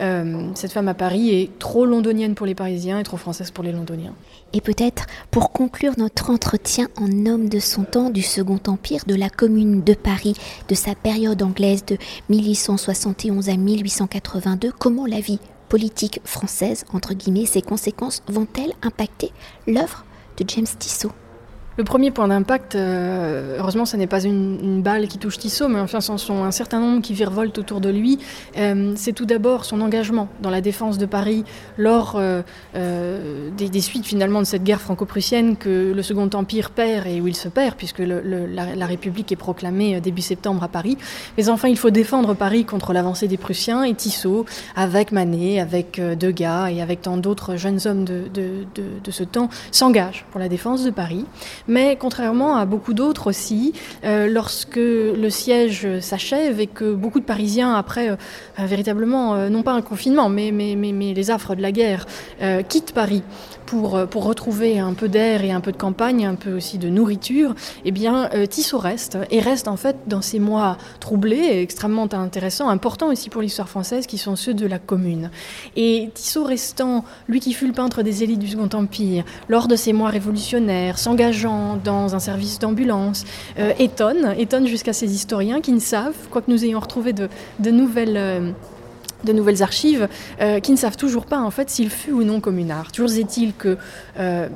euh, 0.00 0.48
cette 0.54 0.72
femme 0.72 0.88
à 0.88 0.94
Paris 0.94 1.30
est 1.30 1.58
trop 1.58 1.86
londonienne 1.86 2.34
pour 2.34 2.46
les 2.46 2.54
Parisiens 2.54 2.98
et 2.98 3.02
trop 3.02 3.16
française 3.16 3.50
pour 3.50 3.64
les 3.64 3.72
Londoniens. 3.72 4.14
Et 4.52 4.60
peut-être 4.60 5.06
pour 5.30 5.50
conclure 5.50 5.94
notre 5.98 6.30
entretien 6.30 6.88
en 6.96 7.26
homme 7.26 7.48
de 7.48 7.58
son 7.58 7.84
temps 7.84 8.10
du 8.10 8.22
Second 8.22 8.60
Empire, 8.66 9.02
de 9.06 9.14
la 9.14 9.30
Commune 9.30 9.82
de 9.82 9.94
Paris, 9.94 10.34
de 10.68 10.74
sa 10.74 10.94
période 10.94 11.42
anglaise 11.42 11.84
de 11.84 11.96
1871 12.28 13.48
à 13.48 13.56
1882, 13.56 14.72
comment 14.78 15.06
la 15.06 15.20
vie 15.20 15.40
politique 15.68 16.20
française, 16.24 16.84
entre 16.92 17.14
guillemets, 17.14 17.46
ses 17.46 17.62
conséquences 17.62 18.22
vont-elles 18.28 18.74
impacter 18.82 19.32
l'œuvre 19.66 20.04
de 20.36 20.44
James 20.48 20.66
Tissot? 20.78 21.10
Le 21.76 21.82
premier 21.82 22.12
point 22.12 22.28
d'impact, 22.28 22.76
euh, 22.76 23.56
heureusement, 23.58 23.84
ce 23.84 23.96
n'est 23.96 24.06
pas 24.06 24.22
une, 24.22 24.82
balle 24.82 25.08
qui 25.08 25.18
touche 25.18 25.38
Tissot, 25.38 25.68
mais 25.68 25.80
enfin, 25.80 26.00
ce 26.00 26.16
sont 26.16 26.44
un 26.44 26.50
certain 26.50 26.78
nombre 26.78 27.02
qui 27.02 27.14
virevoltent 27.14 27.58
autour 27.58 27.80
de 27.80 27.88
lui. 27.88 28.18
Euh, 28.58 28.92
c'est 28.96 29.12
tout 29.12 29.24
d'abord 29.24 29.64
son 29.64 29.80
engagement 29.80 30.28
dans 30.40 30.50
la 30.50 30.60
défense 30.60 30.98
de 30.98 31.06
Paris 31.06 31.44
lors 31.78 32.16
euh, 32.16 32.42
des, 33.56 33.80
suites 33.80 34.06
finalement 34.06 34.40
de 34.40 34.46
cette 34.46 34.62
guerre 34.62 34.80
franco-prussienne 34.80 35.56
que 35.56 35.92
le 35.92 36.02
Second 36.02 36.28
Empire 36.34 36.70
perd 36.70 37.06
et 37.06 37.20
où 37.20 37.26
il 37.26 37.34
se 37.34 37.48
perd, 37.48 37.76
puisque 37.76 38.00
la, 38.00 38.86
République 38.86 39.32
est 39.32 39.36
proclamée 39.36 40.00
début 40.00 40.22
septembre 40.22 40.62
à 40.62 40.68
Paris. 40.68 40.96
Mais 41.36 41.48
enfin, 41.48 41.68
il 41.68 41.78
faut 41.78 41.90
défendre 41.90 42.34
Paris 42.34 42.64
contre 42.64 42.92
l'avancée 42.92 43.26
des 43.26 43.38
Prussiens 43.38 43.82
et 43.84 43.94
Tissot, 43.94 44.44
avec 44.76 45.10
Manet, 45.10 45.60
avec 45.60 46.00
Degas 46.00 46.70
et 46.70 46.82
avec 46.82 47.02
tant 47.02 47.16
d'autres 47.16 47.56
jeunes 47.56 47.80
hommes 47.86 48.04
de, 48.04 48.28
de 48.32 49.10
ce 49.10 49.24
temps, 49.24 49.48
s'engage 49.72 50.24
pour 50.30 50.40
la 50.40 50.48
défense 50.48 50.84
de 50.84 50.90
Paris. 50.90 51.24
Mais 51.68 51.96
contrairement 51.96 52.56
à 52.56 52.66
beaucoup 52.66 52.92
d'autres 52.94 53.28
aussi, 53.28 53.72
euh, 54.04 54.26
lorsque 54.28 54.76
le 54.76 55.28
siège 55.30 56.00
s'achève 56.00 56.60
et 56.60 56.66
que 56.66 56.92
beaucoup 56.92 57.20
de 57.20 57.24
Parisiens, 57.24 57.74
après 57.74 58.10
euh, 58.10 58.16
véritablement, 58.58 59.34
euh, 59.34 59.48
non 59.48 59.62
pas 59.62 59.72
un 59.72 59.82
confinement, 59.82 60.28
mais, 60.28 60.50
les 60.50 61.30
affres 61.30 61.54
de 61.54 61.62
la 61.62 61.72
guerre, 61.72 62.06
quittent 62.68 62.92
Paris 62.92 63.22
pour, 63.74 63.96
euh, 63.96 64.06
pour 64.06 64.24
retrouver 64.24 64.78
un 64.78 64.94
peu 64.94 65.08
d'air 65.08 65.44
et 65.44 65.50
un 65.50 65.60
peu 65.60 65.72
de 65.72 65.76
campagne, 65.76 66.26
un 66.26 66.34
peu 66.34 66.54
aussi 66.54 66.78
de 66.78 66.88
nourriture, 66.88 67.54
eh 67.84 67.90
bien, 67.90 68.30
euh, 68.34 68.46
Tissot 68.46 68.78
reste, 68.78 69.18
et 69.30 69.40
reste 69.40 69.68
en 69.68 69.76
fait 69.76 69.96
dans 70.06 70.22
ces 70.22 70.38
mois 70.38 70.78
troublés, 71.00 71.60
extrêmement 71.60 72.08
intéressants, 72.12 72.68
importants 72.68 73.08
aussi 73.08 73.30
pour 73.30 73.42
l'histoire 73.42 73.68
française, 73.68 74.06
qui 74.06 74.18
sont 74.18 74.36
ceux 74.36 74.54
de 74.54 74.66
la 74.66 74.78
Commune. 74.78 75.30
Et 75.76 76.10
Tissot 76.14 76.44
restant, 76.44 77.04
lui 77.28 77.40
qui 77.40 77.52
fut 77.52 77.66
le 77.66 77.72
peintre 77.72 78.02
des 78.02 78.22
élites 78.22 78.38
du 78.38 78.48
Second 78.48 78.68
Empire, 78.72 79.24
lors 79.48 79.68
de 79.68 79.76
ces 79.76 79.92
mois 79.92 80.10
révolutionnaires, 80.10 80.98
s'engageant 80.98 81.76
dans 81.82 82.14
un 82.14 82.20
service 82.20 82.58
d'ambulance, 82.58 83.24
euh, 83.58 83.72
étonne, 83.78 84.34
étonne 84.38 84.66
jusqu'à 84.66 84.92
ces 84.92 85.12
historiens 85.12 85.60
qui 85.60 85.72
ne 85.72 85.80
savent, 85.80 86.14
quoique 86.30 86.50
nous 86.50 86.64
ayons 86.64 86.80
retrouvé 86.80 87.12
de 87.12 87.70
nouvelles 87.70 88.54
de 89.24 89.32
nouvelles 89.32 89.62
archives 89.62 90.08
euh, 90.40 90.60
qui 90.60 90.72
ne 90.72 90.76
savent 90.76 90.96
toujours 90.96 91.26
pas 91.26 91.40
en 91.40 91.50
fait 91.50 91.70
s'il 91.70 91.90
fut 91.90 92.12
ou 92.12 92.24
non 92.24 92.40
communard. 92.40 92.92
Toujours 92.92 93.12
est-il 93.12 93.54
que 93.54 93.76
euh, 94.18 94.48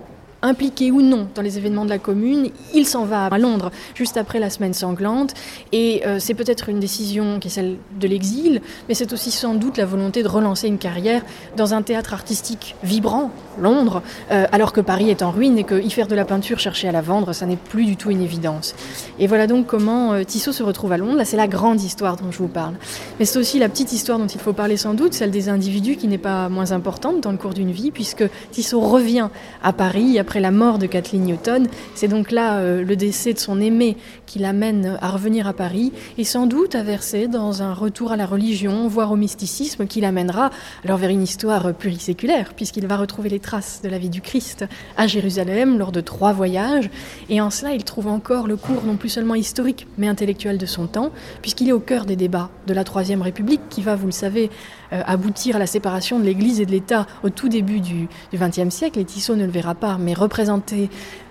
impliqué 0.43 0.91
ou 0.91 1.03
non 1.03 1.29
dans 1.35 1.43
les 1.43 1.59
événements 1.59 1.85
de 1.85 1.91
la 1.91 1.99
commune, 1.99 2.51
il 2.75 2.87
s'en 2.87 3.05
va 3.05 3.27
à 3.27 3.39
Londres 3.39 3.71
juste 3.95 4.17
après 4.17 4.39
la 4.39 4.51
semaine 4.51 4.75
sanglante. 4.75 5.35
Et 5.73 6.03
euh, 6.07 6.19
c'est 6.19 6.35
peut-être 6.35 6.69
une 6.69 6.81
décision 6.81 7.41
qui 7.41 7.49
est 7.49 7.51
celle 7.51 7.77
de 7.99 8.09
l'exil, 8.09 8.61
mais 8.89 8.95
c'est 8.95 9.13
aussi 9.13 9.31
sans 9.31 9.55
doute 9.55 9.77
la 9.77 9.87
volonté 9.87 10.23
de 10.23 10.29
relancer 10.29 10.69
une 10.69 10.79
carrière 10.79 11.23
dans 11.57 11.75
un 11.75 11.83
théâtre 11.83 12.15
artistique 12.15 12.77
vibrant, 12.83 13.31
Londres, 13.61 14.03
euh, 14.31 14.47
alors 14.53 14.73
que 14.73 14.81
Paris 14.81 15.11
est 15.11 15.23
en 15.23 15.31
ruine 15.31 15.59
et 15.59 15.65
que 15.65 15.81
y 15.81 15.91
faire 15.91 16.07
de 16.07 16.15
la 16.15 16.25
peinture, 16.25 16.59
chercher 16.59 16.89
à 16.89 16.93
la 16.93 17.01
vendre, 17.01 17.33
ça 17.33 17.47
n'est 17.47 17.57
plus 17.57 17.85
du 17.85 17.97
tout 17.97 18.11
une 18.11 18.23
évidence. 18.23 18.75
Et 19.19 19.27
voilà 19.27 19.47
donc 19.47 19.67
comment 19.67 20.13
euh, 20.13 20.25
Tissot 20.25 20.53
se 20.53 20.63
retrouve 20.63 20.93
à 20.93 20.97
Londres. 20.97 21.17
Là, 21.17 21.25
c'est 21.25 21.37
la 21.37 21.49
grande 21.49 21.81
histoire 21.81 22.17
dont 22.17 22.31
je 22.31 22.39
vous 22.39 22.49
parle. 22.49 22.75
Mais 23.19 23.25
c'est 23.25 23.39
aussi 23.39 23.59
la 23.59 23.69
petite 23.69 23.93
histoire 23.93 24.19
dont 24.19 24.27
il 24.27 24.41
faut 24.41 24.53
parler 24.53 24.77
sans 24.77 24.95
doute, 24.95 25.15
celle 25.15 25.31
des 25.31 25.49
individus 25.49 25.97
qui 25.97 26.09
n'est 26.09 26.19
pas 26.19 26.49
moins 26.49 26.73
importante 26.73 27.21
dans 27.23 27.33
le 27.33 27.39
cours 27.39 27.55
d'une 27.55 27.73
vie, 27.73 27.91
puisque 27.91 28.25
Tissot 28.51 28.81
revient 28.81 29.29
à 29.63 29.73
Paris 29.73 30.19
après 30.19 30.41
la 30.41 30.51
mort 30.51 30.79
de 30.79 30.87
Kathleen 30.87 31.25
Newton. 31.25 31.67
C'est 31.95 32.09
donc 32.09 32.31
là 32.31 32.59
euh, 32.59 32.85
le 32.85 32.97
décès 32.97 33.33
de 33.33 33.39
son 33.39 33.61
aimé 33.61 33.97
qui 34.27 34.39
l'amène 34.39 34.99
à 35.01 35.11
revenir 35.11 35.47
à 35.47 35.53
Paris 35.53 35.93
et 36.19 36.25
sans 36.25 36.47
doute 36.47 36.75
à 36.75 36.83
verser 36.83 37.29
dans 37.29 37.63
un 37.63 37.73
retour 37.73 38.13
à 38.13 38.17
la 38.17 38.27
religion, 38.27 38.89
voire 38.89 39.13
au 39.13 39.17
mysticisme, 39.17 39.87
qui 39.87 40.01
l'amènera 40.01 40.51
alors 40.85 40.99
vers 40.99 41.11
une 41.11 41.23
histoire 41.23 41.75
pluriséculaire, 41.75 42.53
puisqu'il 42.55 42.87
va 42.87 42.97
retrouver 42.97 43.29
les 43.29 43.41
de 43.83 43.89
la 43.89 43.99
vie 43.99 44.11
du 44.11 44.21
Christ 44.21 44.67
à 44.99 45.07
Jérusalem 45.07 45.79
lors 45.79 45.91
de 45.91 46.03
trois 46.03 46.33
voyages. 46.33 46.91
Et 47.31 47.41
en 47.41 47.49
cela, 47.49 47.73
il 47.73 47.83
trouve 47.83 48.07
encore 48.07 48.47
le 48.47 48.57
cours 48.57 48.85
non 48.85 48.97
plus 48.97 49.09
seulement 49.09 49.35
historique, 49.35 49.87
mais 49.97 50.07
intellectuel 50.07 50.59
de 50.59 50.67
son 50.67 50.87
temps, 50.87 51.11
puisqu'il 51.41 51.69
est 51.69 51.73
au 51.73 51.81
cœur 51.81 52.05
des 52.05 52.17
débats 52.17 52.51
de 52.67 52.75
la 52.75 52.85
Troisième 52.85 53.23
République, 53.23 53.63
qui 53.71 53.81
va, 53.81 53.97
vous 53.97 54.07
le 54.07 54.13
savez, 54.13 54.51
euh, 54.93 55.01
aboutir 55.07 55.57
à 55.57 55.59
la 55.59 55.67
séparation 55.67 56.19
de 56.19 56.25
l'Église 56.25 56.61
et 56.61 56.67
de 56.67 56.71
l'État 56.71 57.07
au 57.23 57.31
tout 57.31 57.49
début 57.49 57.81
du 57.81 58.09
XXe 58.35 58.69
siècle. 58.69 58.99
Et 58.99 59.05
Tissot 59.05 59.37
ne 59.37 59.47
le 59.47 59.51
verra 59.51 59.75
pas, 59.75 59.97
mais 59.99 60.13
représenté 60.13 60.91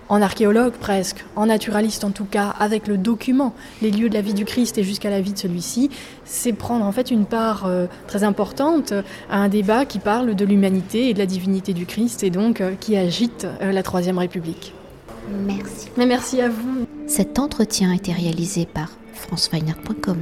en 0.10 0.22
archéologue 0.22 0.74
presque, 0.74 1.26
en 1.36 1.48
naturaliste 1.48 2.04
en 2.04 2.12
tout 2.12 2.26
cas, 2.26 2.54
avec 2.60 2.88
le 2.88 2.98
document, 2.98 3.54
les 3.82 3.92
lieux 3.92 4.10
de 4.10 4.14
la 4.14 4.22
vie 4.22 4.34
du 4.34 4.46
Christ 4.46 4.78
et 4.78 4.84
jusqu'à 4.84 5.10
la 5.10 5.22
vie 5.22 5.34
de 5.34 5.38
celui-ci, 5.38 5.90
c'est 6.26 6.54
prendre 6.54 6.86
en 6.86 6.92
fait 6.92 7.12
une 7.12 7.26
part 7.26 7.66
euh, 7.66 7.88
très 8.08 8.24
importante 8.24 8.94
à 9.30 9.38
un 9.38 9.50
débat 9.50 9.86
qui 9.86 10.00
parle 10.00 10.36
de 10.36 10.46
l'humanité 10.46 11.10
et 11.10 11.14
de 11.14 11.20
la 11.20 11.26
divinité 11.26 11.74
du 11.74 11.86
Christ 11.86 12.24
et 12.24 12.30
donc 12.30 12.62
euh, 12.62 12.74
qui 12.80 12.98
agite 12.98 13.48
euh, 13.62 13.72
la 13.72 13.84
Troisième 13.84 14.18
République. 14.18 14.74
Merci. 15.46 15.90
Mais 15.98 16.06
merci 16.06 16.42
à 16.42 16.50
vous. 16.50 16.86
Cet 17.08 17.40
entretien 17.40 17.92
a 17.92 17.96
été 17.96 18.14
réalisé 18.14 18.66
par 18.66 18.92
franceweiner.com. 19.14 20.18